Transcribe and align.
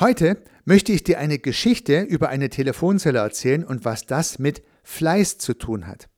Heute 0.00 0.40
möchte 0.64 0.92
ich 0.92 1.02
dir 1.02 1.18
eine 1.18 1.40
Geschichte 1.40 2.02
über 2.02 2.28
eine 2.28 2.50
Telefonzelle 2.50 3.18
erzählen 3.18 3.64
und 3.64 3.84
was 3.84 4.06
das 4.06 4.38
mit 4.38 4.62
Fleiß 4.84 5.38
zu 5.38 5.54
tun 5.54 5.88
hat. 5.88 6.08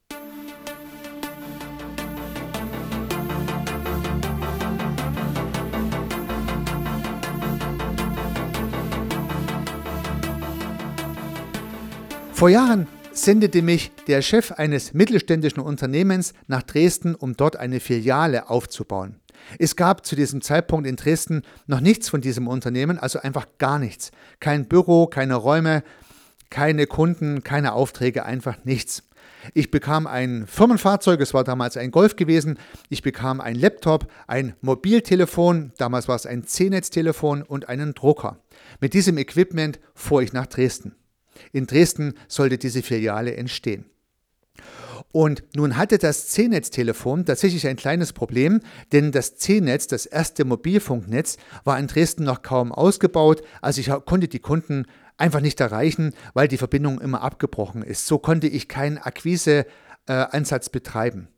Vor 12.34 12.50
Jahren 12.50 12.86
sendete 13.12 13.62
mich 13.62 13.92
der 14.08 14.20
Chef 14.20 14.52
eines 14.52 14.92
mittelständischen 14.92 15.62
Unternehmens 15.62 16.34
nach 16.48 16.62
Dresden, 16.62 17.14
um 17.14 17.34
dort 17.34 17.56
eine 17.56 17.80
Filiale 17.80 18.50
aufzubauen. 18.50 19.16
Es 19.58 19.76
gab 19.76 20.06
zu 20.06 20.16
diesem 20.16 20.42
Zeitpunkt 20.42 20.86
in 20.86 20.96
Dresden 20.96 21.42
noch 21.66 21.80
nichts 21.80 22.08
von 22.08 22.20
diesem 22.20 22.48
Unternehmen, 22.48 22.98
also 22.98 23.20
einfach 23.20 23.46
gar 23.58 23.78
nichts. 23.78 24.10
Kein 24.38 24.66
Büro, 24.66 25.06
keine 25.06 25.34
Räume, 25.34 25.82
keine 26.50 26.86
Kunden, 26.86 27.42
keine 27.44 27.72
Aufträge, 27.72 28.24
einfach 28.24 28.64
nichts. 28.64 29.04
Ich 29.54 29.70
bekam 29.70 30.06
ein 30.06 30.46
Firmenfahrzeug, 30.46 31.20
es 31.20 31.32
war 31.34 31.44
damals 31.44 31.76
ein 31.76 31.90
Golf 31.90 32.16
gewesen. 32.16 32.58
Ich 32.88 33.02
bekam 33.02 33.40
ein 33.40 33.54
Laptop, 33.54 34.10
ein 34.26 34.54
Mobiltelefon, 34.60 35.72
damals 35.78 36.08
war 36.08 36.16
es 36.16 36.26
ein 36.26 36.44
C-Netz-Telefon 36.44 37.42
und 37.42 37.68
einen 37.68 37.94
Drucker. 37.94 38.38
Mit 38.80 38.92
diesem 38.94 39.18
Equipment 39.18 39.80
fuhr 39.94 40.22
ich 40.22 40.32
nach 40.32 40.46
Dresden. 40.46 40.94
In 41.52 41.66
Dresden 41.66 42.14
sollte 42.28 42.58
diese 42.58 42.82
Filiale 42.82 43.34
entstehen. 43.36 43.86
Und 45.12 45.42
nun 45.56 45.76
hatte 45.76 45.98
das 45.98 46.28
C-Netz-Telefon 46.28 47.24
tatsächlich 47.24 47.66
ein 47.66 47.76
kleines 47.76 48.12
Problem, 48.12 48.60
denn 48.92 49.10
das 49.10 49.36
C-Netz, 49.36 49.88
das 49.88 50.06
erste 50.06 50.44
Mobilfunknetz, 50.44 51.36
war 51.64 51.78
in 51.78 51.88
Dresden 51.88 52.24
noch 52.24 52.42
kaum 52.42 52.70
ausgebaut. 52.70 53.42
Also 53.60 53.80
ich 53.80 53.90
konnte 54.06 54.28
die 54.28 54.38
Kunden 54.38 54.86
einfach 55.16 55.40
nicht 55.40 55.60
erreichen, 55.60 56.14
weil 56.32 56.48
die 56.48 56.58
Verbindung 56.58 57.00
immer 57.00 57.22
abgebrochen 57.22 57.82
ist. 57.82 58.06
So 58.06 58.18
konnte 58.18 58.46
ich 58.46 58.68
keinen 58.68 58.98
Akquiseansatz 58.98 60.66
äh, 60.66 60.70
betreiben. 60.70 61.28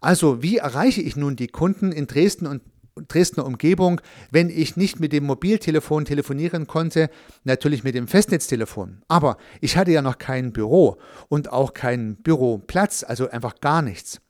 Also 0.00 0.42
wie 0.42 0.58
erreiche 0.58 1.00
ich 1.00 1.16
nun 1.16 1.34
die 1.34 1.48
Kunden 1.48 1.92
in 1.92 2.06
Dresden 2.06 2.46
und 2.46 2.62
Dresdner 3.08 3.46
Umgebung, 3.46 4.00
wenn 4.30 4.50
ich 4.50 4.76
nicht 4.76 5.00
mit 5.00 5.12
dem 5.12 5.24
Mobiltelefon 5.24 6.04
telefonieren 6.04 6.66
konnte, 6.66 7.10
natürlich 7.44 7.84
mit 7.84 7.94
dem 7.94 8.08
Festnetztelefon. 8.08 9.02
Aber 9.08 9.36
ich 9.60 9.76
hatte 9.76 9.92
ja 9.92 10.02
noch 10.02 10.18
kein 10.18 10.52
Büro 10.52 10.98
und 11.28 11.52
auch 11.52 11.74
keinen 11.74 12.16
Büroplatz, 12.16 13.04
also 13.06 13.28
einfach 13.28 13.60
gar 13.60 13.82
nichts. 13.82 14.20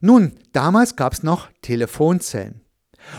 Nun, 0.00 0.32
damals 0.52 0.96
gab 0.96 1.12
es 1.12 1.22
noch 1.22 1.48
Telefonzellen. 1.62 2.62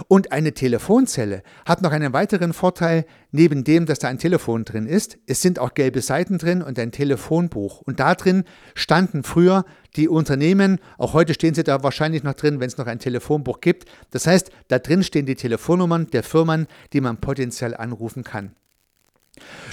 Und 0.08 0.32
eine 0.32 0.54
Telefonzelle 0.54 1.44
hat 1.66 1.82
noch 1.82 1.92
einen 1.92 2.14
weiteren 2.14 2.54
Vorteil, 2.54 3.06
neben 3.32 3.64
dem, 3.64 3.86
dass 3.86 4.00
da 4.00 4.08
ein 4.08 4.20
Telefon 4.20 4.66
drin 4.66 4.86
ist. 4.86 5.18
Es 5.26 5.42
sind 5.42 5.60
auch 5.60 5.74
gelbe 5.74 6.02
Seiten 6.02 6.38
drin 6.38 6.62
und 6.62 6.80
ein 6.80 6.92
Telefonbuch. 6.92 7.82
Und 7.82 8.00
da 8.00 8.16
drin 8.16 8.44
standen 8.76 9.24
früher 9.24 9.66
die 9.96 10.08
Unternehmen, 10.08 10.80
auch 10.98 11.14
heute 11.14 11.34
stehen 11.34 11.54
sie 11.54 11.64
da 11.64 11.84
wahrscheinlich 11.84 12.24
noch 12.24 12.34
drin, 12.34 12.60
wenn 12.60 12.68
es 12.68 12.78
noch 12.78 12.88
ein 12.88 13.00
Telefonbuch 13.00 13.62
gibt. 13.62 13.90
Das 14.12 14.28
heißt, 14.28 14.52
da 14.68 14.80
drin 14.80 15.04
stehen 15.04 15.26
die 15.26 15.36
Telefonnummern 15.36 16.08
der 16.08 16.24
Firmen, 16.24 16.68
die 16.94 17.02
man 17.02 17.18
potenziell 17.18 17.76
anrufen 17.76 18.24
kann. 18.24 18.56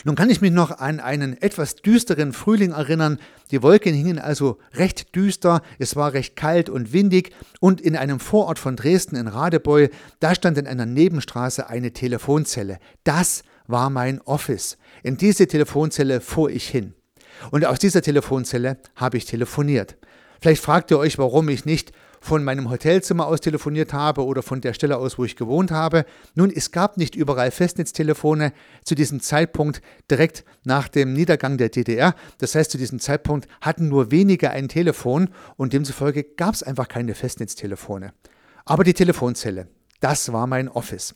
Nun 0.05 0.15
kann 0.15 0.31
ich 0.31 0.41
mich 0.41 0.53
noch 0.53 0.79
an 0.79 1.01
einen 1.01 1.41
etwas 1.41 1.77
düsteren 1.77 2.33
Frühling 2.33 2.73
erinnern. 2.73 3.19
Die 3.51 3.63
Wolken 3.63 3.95
hingen 3.95 4.19
also 4.19 4.59
recht 4.75 5.15
düster, 5.15 5.63
es 5.79 5.97
war 5.97 6.15
recht 6.15 6.35
kalt 6.35 6.71
und 6.71 6.93
windig 6.93 7.33
und 7.61 7.81
in 7.81 7.97
einem 7.97 8.21
Vorort 8.21 8.59
von 8.59 8.77
Dresden 8.77 9.17
in 9.17 9.29
Radebeul, 9.29 9.91
da 10.21 10.35
stand 10.35 10.57
in 10.57 10.67
einer 10.67 10.87
Nebenstraße 10.87 11.69
eine 11.69 11.93
Telefonzelle. 11.93 12.79
Das 13.05 13.43
war 13.67 13.91
mein 13.91 14.21
Office. 14.23 14.79
In 15.03 15.17
diese 15.17 15.47
Telefonzelle 15.47 16.21
fuhr 16.21 16.51
ich 16.51 16.69
hin. 16.69 16.95
Und 17.51 17.65
aus 17.65 17.79
dieser 17.79 18.03
Telefonzelle 18.03 18.79
habe 18.97 19.17
ich 19.17 19.25
telefoniert. 19.27 19.97
Vielleicht 20.41 20.63
fragt 20.63 20.91
ihr 20.91 20.99
euch, 20.99 21.19
warum 21.19 21.49
ich 21.49 21.65
nicht 21.65 21.93
von 22.21 22.45
meinem 22.45 22.71
Hotelzimmer 22.71 23.27
aus 23.27 23.41
telefoniert 23.41 23.93
habe 23.93 24.25
oder 24.25 24.43
von 24.43 24.61
der 24.61 24.75
Stelle 24.75 24.99
aus, 24.99 25.19
wo 25.19 25.25
ich 25.25 25.37
gewohnt 25.37 25.71
habe. 25.71 26.05
Nun, 26.35 26.53
es 26.55 26.71
gab 26.71 26.97
nicht 26.97 27.15
überall 27.15 27.51
Festnetztelefone 27.51 28.53
zu 28.85 28.95
diesem 28.95 29.21
Zeitpunkt 29.21 29.81
direkt 30.11 30.45
nach 30.65 30.89
dem 30.89 31.15
Niedergang 31.15 31.57
der 31.57 31.71
DDR. 31.71 32.15
Das 32.39 32.55
heißt, 32.55 32.71
zu 32.71 32.79
diesem 32.79 33.01
Zeitpunkt 33.01 33.49
hatten 33.61 33.89
nur 33.89 34.11
wenige 34.11 34.51
ein 34.51 34.69
Telefon 34.69 35.31
und 35.57 35.73
demzufolge 35.73 36.25
gab 36.25 36.55
es 36.55 36.63
einfach 36.63 36.89
keine 36.89 37.15
Festnetztelefone. 37.15 38.13
Aber 38.67 38.85
die 38.85 38.95
Telefonzelle, 38.95 39.69
das 40.01 40.33
war 40.33 40.47
mein 40.47 40.69
Office. 40.69 41.15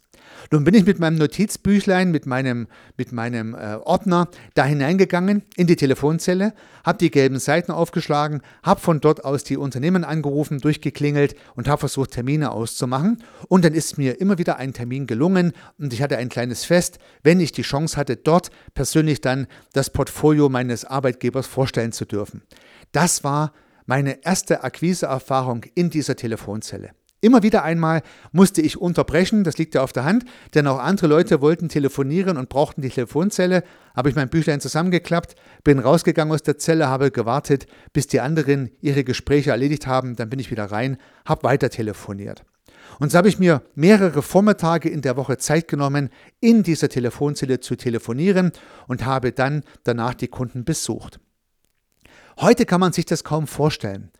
Nun 0.50 0.64
bin 0.64 0.74
ich 0.74 0.84
mit 0.84 0.98
meinem 0.98 1.16
Notizbüchlein, 1.16 2.10
mit 2.10 2.26
meinem, 2.26 2.66
mit 2.96 3.12
meinem 3.12 3.54
äh, 3.54 3.76
Ordner 3.84 4.28
da 4.54 4.64
hineingegangen 4.64 5.42
in 5.56 5.66
die 5.66 5.76
Telefonzelle, 5.76 6.54
habe 6.84 6.98
die 6.98 7.10
gelben 7.10 7.38
Seiten 7.38 7.72
aufgeschlagen, 7.72 8.42
habe 8.62 8.80
von 8.80 9.00
dort 9.00 9.24
aus 9.24 9.44
die 9.44 9.56
Unternehmen 9.56 10.04
angerufen, 10.04 10.60
durchgeklingelt 10.60 11.34
und 11.54 11.68
habe 11.68 11.80
versucht, 11.80 12.12
Termine 12.12 12.52
auszumachen. 12.52 13.22
Und 13.48 13.64
dann 13.64 13.74
ist 13.74 13.98
mir 13.98 14.20
immer 14.20 14.38
wieder 14.38 14.56
ein 14.56 14.72
Termin 14.72 15.06
gelungen 15.06 15.52
und 15.78 15.92
ich 15.92 16.02
hatte 16.02 16.18
ein 16.18 16.28
kleines 16.28 16.64
Fest, 16.64 16.98
wenn 17.22 17.40
ich 17.40 17.52
die 17.52 17.62
Chance 17.62 17.96
hatte, 17.96 18.16
dort 18.16 18.50
persönlich 18.74 19.20
dann 19.20 19.46
das 19.72 19.90
Portfolio 19.90 20.48
meines 20.48 20.84
Arbeitgebers 20.84 21.46
vorstellen 21.46 21.92
zu 21.92 22.04
dürfen. 22.04 22.42
Das 22.92 23.24
war 23.24 23.52
meine 23.86 24.24
erste 24.24 24.62
Akquiseerfahrung 24.64 25.64
in 25.74 25.90
dieser 25.90 26.16
Telefonzelle. 26.16 26.90
Immer 27.24 27.42
wieder 27.42 27.64
einmal 27.64 28.02
musste 28.32 28.60
ich 28.60 28.76
unterbrechen, 28.78 29.44
das 29.44 29.56
liegt 29.56 29.74
ja 29.74 29.82
auf 29.82 29.94
der 29.94 30.04
Hand, 30.04 30.26
denn 30.52 30.66
auch 30.66 30.78
andere 30.78 31.06
Leute 31.06 31.40
wollten 31.40 31.70
telefonieren 31.70 32.36
und 32.36 32.50
brauchten 32.50 32.82
die 32.82 32.90
Telefonzelle. 32.90 33.64
Habe 33.96 34.10
ich 34.10 34.14
mein 34.14 34.28
Büchlein 34.28 34.60
zusammengeklappt, 34.60 35.34
bin 35.64 35.78
rausgegangen 35.78 36.34
aus 36.34 36.42
der 36.42 36.58
Zelle, 36.58 36.88
habe 36.88 37.10
gewartet, 37.10 37.64
bis 37.94 38.08
die 38.08 38.20
anderen 38.20 38.72
ihre 38.82 39.04
Gespräche 39.04 39.52
erledigt 39.52 39.86
haben, 39.86 40.16
dann 40.16 40.28
bin 40.28 40.38
ich 40.38 40.50
wieder 40.50 40.66
rein, 40.66 40.98
habe 41.24 41.44
weiter 41.44 41.70
telefoniert. 41.70 42.44
Und 42.98 43.10
so 43.10 43.16
habe 43.16 43.28
ich 43.28 43.38
mir 43.38 43.62
mehrere 43.74 44.20
Vormittage 44.20 44.90
in 44.90 45.00
der 45.00 45.16
Woche 45.16 45.38
Zeit 45.38 45.66
genommen, 45.66 46.10
in 46.40 46.62
dieser 46.62 46.90
Telefonzelle 46.90 47.58
zu 47.58 47.74
telefonieren 47.74 48.52
und 48.86 49.06
habe 49.06 49.32
dann 49.32 49.62
danach 49.82 50.12
die 50.12 50.28
Kunden 50.28 50.66
besucht. 50.66 51.20
Heute 52.38 52.66
kann 52.66 52.80
man 52.80 52.92
sich 52.92 53.06
das 53.06 53.24
kaum 53.24 53.46
vorstellen. 53.46 54.10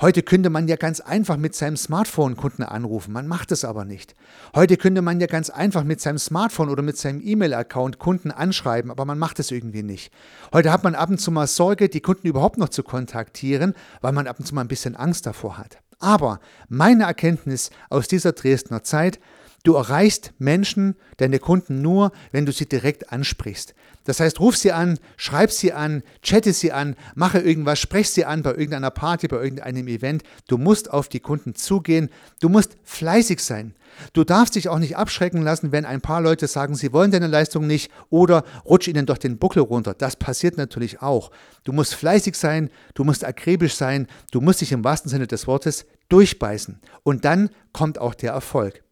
Heute 0.00 0.22
könnte 0.22 0.50
man 0.50 0.66
ja 0.66 0.76
ganz 0.76 1.00
einfach 1.00 1.36
mit 1.36 1.54
seinem 1.54 1.76
Smartphone 1.76 2.36
Kunden 2.36 2.64
anrufen, 2.64 3.12
man 3.12 3.28
macht 3.28 3.52
es 3.52 3.64
aber 3.64 3.84
nicht. 3.84 4.16
Heute 4.54 4.76
könnte 4.76 5.02
man 5.02 5.20
ja 5.20 5.26
ganz 5.26 5.50
einfach 5.50 5.84
mit 5.84 6.00
seinem 6.00 6.18
Smartphone 6.18 6.68
oder 6.68 6.82
mit 6.82 6.96
seinem 6.96 7.20
E-Mail-Account 7.22 7.98
Kunden 7.98 8.30
anschreiben, 8.30 8.90
aber 8.90 9.04
man 9.04 9.18
macht 9.18 9.38
es 9.38 9.50
irgendwie 9.50 9.82
nicht. 9.84 10.12
Heute 10.52 10.72
hat 10.72 10.82
man 10.82 10.94
ab 10.94 11.10
und 11.10 11.20
zu 11.20 11.30
mal 11.30 11.46
Sorge, 11.46 11.88
die 11.88 12.00
Kunden 12.00 12.26
überhaupt 12.26 12.58
noch 12.58 12.70
zu 12.70 12.82
kontaktieren, 12.82 13.74
weil 14.00 14.12
man 14.12 14.26
ab 14.26 14.38
und 14.40 14.46
zu 14.46 14.54
mal 14.54 14.62
ein 14.62 14.68
bisschen 14.68 14.96
Angst 14.96 15.26
davor 15.26 15.58
hat. 15.58 15.78
Aber 16.00 16.40
meine 16.68 17.04
Erkenntnis 17.04 17.70
aus 17.88 18.08
dieser 18.08 18.32
Dresdner 18.32 18.82
Zeit, 18.82 19.20
Du 19.64 19.74
erreichst 19.74 20.34
Menschen, 20.38 20.94
deine 21.16 21.38
Kunden 21.38 21.80
nur, 21.80 22.12
wenn 22.32 22.44
du 22.44 22.52
sie 22.52 22.66
direkt 22.66 23.10
ansprichst. 23.10 23.74
Das 24.04 24.20
heißt, 24.20 24.38
ruf 24.38 24.58
sie 24.58 24.72
an, 24.72 24.98
schreib 25.16 25.50
sie 25.50 25.72
an, 25.72 26.02
chatte 26.22 26.52
sie 26.52 26.70
an, 26.70 26.96
mache 27.14 27.38
irgendwas, 27.38 27.78
sprech 27.78 28.10
sie 28.10 28.26
an 28.26 28.42
bei 28.42 28.50
irgendeiner 28.50 28.90
Party, 28.90 29.26
bei 29.26 29.42
irgendeinem 29.42 29.88
Event. 29.88 30.22
Du 30.48 30.58
musst 30.58 30.92
auf 30.92 31.08
die 31.08 31.20
Kunden 31.20 31.54
zugehen. 31.54 32.10
Du 32.42 32.50
musst 32.50 32.76
fleißig 32.84 33.40
sein. 33.40 33.74
Du 34.12 34.22
darfst 34.22 34.54
dich 34.54 34.68
auch 34.68 34.78
nicht 34.78 34.98
abschrecken 34.98 35.40
lassen, 35.40 35.72
wenn 35.72 35.86
ein 35.86 36.02
paar 36.02 36.20
Leute 36.20 36.46
sagen, 36.46 36.74
sie 36.74 36.92
wollen 36.92 37.10
deine 37.10 37.28
Leistung 37.28 37.66
nicht 37.66 37.90
oder 38.10 38.44
rutsch 38.66 38.88
ihnen 38.88 39.06
doch 39.06 39.16
den 39.16 39.38
Buckel 39.38 39.62
runter. 39.62 39.94
Das 39.94 40.16
passiert 40.16 40.58
natürlich 40.58 41.00
auch. 41.00 41.30
Du 41.62 41.72
musst 41.72 41.94
fleißig 41.94 42.34
sein, 42.34 42.68
du 42.92 43.04
musst 43.04 43.24
akribisch 43.24 43.76
sein, 43.76 44.08
du 44.30 44.42
musst 44.42 44.60
dich 44.60 44.72
im 44.72 44.84
wahrsten 44.84 45.10
Sinne 45.10 45.26
des 45.26 45.46
Wortes 45.46 45.86
durchbeißen. 46.10 46.80
Und 47.02 47.24
dann 47.24 47.48
kommt 47.72 47.98
auch 47.98 48.14
der 48.14 48.32
Erfolg. 48.32 48.83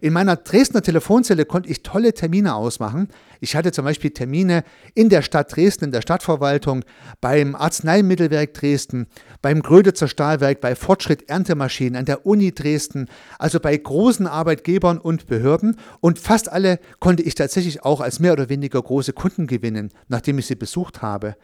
In 0.00 0.12
meiner 0.12 0.36
Dresdner 0.36 0.82
Telefonzelle 0.82 1.44
konnte 1.44 1.68
ich 1.68 1.82
tolle 1.82 2.12
Termine 2.12 2.54
ausmachen. 2.54 3.08
Ich 3.40 3.54
hatte 3.54 3.72
zum 3.72 3.84
Beispiel 3.84 4.10
Termine 4.10 4.64
in 4.94 5.08
der 5.08 5.22
Stadt 5.22 5.54
Dresden, 5.54 5.86
in 5.86 5.92
der 5.92 6.02
Stadtverwaltung, 6.02 6.84
beim 7.20 7.54
Arzneimittelwerk 7.54 8.54
Dresden, 8.54 9.06
beim 9.42 9.62
Gröditzer 9.62 10.08
Stahlwerk, 10.08 10.60
bei 10.60 10.74
Fortschritt 10.74 11.28
Erntemaschinen, 11.28 11.96
an 11.96 12.04
der 12.04 12.26
Uni 12.26 12.52
Dresden, 12.52 13.08
also 13.38 13.60
bei 13.60 13.76
großen 13.76 14.26
Arbeitgebern 14.26 14.98
und 14.98 15.26
Behörden. 15.26 15.76
Und 16.00 16.18
fast 16.18 16.50
alle 16.50 16.80
konnte 17.00 17.22
ich 17.22 17.34
tatsächlich 17.34 17.84
auch 17.84 18.00
als 18.00 18.20
mehr 18.20 18.32
oder 18.32 18.48
weniger 18.48 18.82
große 18.82 19.12
Kunden 19.12 19.46
gewinnen, 19.46 19.90
nachdem 20.08 20.38
ich 20.38 20.46
sie 20.46 20.56
besucht 20.56 21.02
habe. 21.02 21.36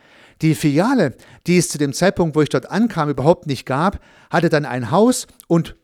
Die 0.43 0.55
Filiale, 0.55 1.15
die 1.47 1.59
es 1.59 1.69
zu 1.69 1.79
dem 1.79 1.93
Zeitpunkt, 1.93 2.35
wo 2.35 2.43
ich 2.43 2.49
dort 2.49 2.71
ankam, 2.71 3.09
überhaupt 3.09 3.47
nicht 3.47 3.67
gab, 3.67 4.01
hatte 4.31 4.49
dann 4.49 4.65
ein 4.65 4.91
Haus 4.91 5.27
und 5.47 5.77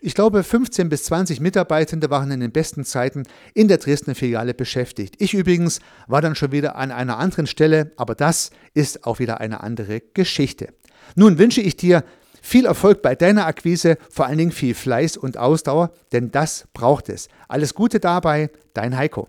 ich 0.00 0.14
glaube, 0.14 0.42
15 0.42 0.88
bis 0.88 1.04
20 1.04 1.40
Mitarbeitende 1.40 2.10
waren 2.10 2.30
in 2.30 2.40
den 2.40 2.52
besten 2.52 2.84
Zeiten 2.84 3.24
in 3.54 3.68
der 3.68 3.78
Dresdner 3.78 4.14
Filiale 4.14 4.54
beschäftigt. 4.54 5.16
Ich 5.18 5.34
übrigens 5.34 5.80
war 6.06 6.20
dann 6.20 6.34
schon 6.34 6.52
wieder 6.52 6.76
an 6.76 6.90
einer 6.90 7.18
anderen 7.18 7.46
Stelle, 7.46 7.92
aber 7.96 8.14
das 8.14 8.50
ist 8.74 9.04
auch 9.04 9.18
wieder 9.18 9.40
eine 9.40 9.62
andere 9.62 10.00
Geschichte. 10.14 10.68
Nun 11.14 11.38
wünsche 11.38 11.60
ich 11.60 11.76
dir 11.76 12.04
viel 12.42 12.66
Erfolg 12.66 13.02
bei 13.02 13.14
deiner 13.14 13.46
Akquise, 13.46 13.98
vor 14.10 14.26
allen 14.26 14.38
Dingen 14.38 14.52
viel 14.52 14.74
Fleiß 14.74 15.16
und 15.16 15.36
Ausdauer, 15.36 15.92
denn 16.12 16.30
das 16.30 16.68
braucht 16.72 17.08
es. 17.08 17.28
Alles 17.48 17.74
Gute 17.74 18.00
dabei, 18.00 18.50
dein 18.74 18.96
Heiko. 18.96 19.28